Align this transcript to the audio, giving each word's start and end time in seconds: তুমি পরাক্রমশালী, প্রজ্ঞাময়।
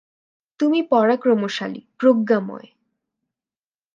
তুমি 0.59 0.79
পরাক্রমশালী, 0.83 1.81
প্রজ্ঞাময়। 1.97 2.67